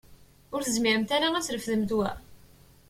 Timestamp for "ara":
1.15-1.27